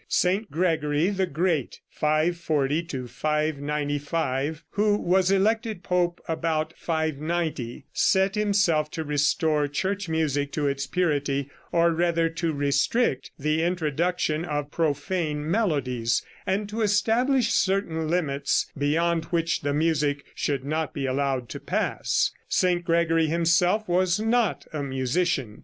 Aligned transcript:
St. 0.09 0.49
Gregory 0.49 1.09
the 1.11 1.27
Great 1.27 1.79
(540 1.91 3.05
595), 3.05 4.63
who 4.71 4.97
was 4.97 5.29
elected 5.29 5.83
pope 5.83 6.19
about 6.27 6.73
590, 6.75 7.85
set 7.93 8.33
himself 8.33 8.89
to 8.89 9.03
restore 9.03 9.67
church 9.67 10.09
music 10.09 10.51
to 10.53 10.65
its 10.67 10.87
purity, 10.87 11.51
or 11.71 11.91
rather 11.91 12.29
to 12.29 12.51
restrict 12.51 13.29
the 13.37 13.61
introduction 13.61 14.43
of 14.43 14.71
profane 14.71 15.51
melodies, 15.51 16.23
and 16.47 16.67
to 16.67 16.81
establish 16.81 17.53
certain 17.53 18.07
limits 18.09 18.71
beyond 18.75 19.25
which 19.25 19.61
the 19.61 19.71
music 19.71 20.25
should 20.33 20.65
not 20.65 20.95
be 20.95 21.05
allowed 21.05 21.47
to 21.49 21.59
pass. 21.59 22.31
St. 22.49 22.83
Gregory 22.83 23.27
himself 23.27 23.87
was 23.87 24.19
not 24.19 24.65
a 24.73 24.81
musician. 24.81 25.59